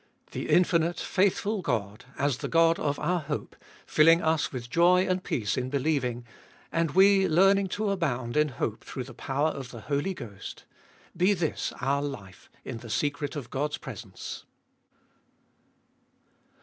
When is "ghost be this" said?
10.15-11.71